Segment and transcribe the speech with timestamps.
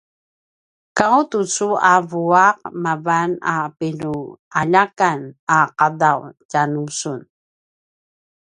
[1.05, 2.45] ’aw tucu a vua’
[2.83, 5.19] mavan a pinualjakan
[5.57, 7.21] a ’adav tjanusun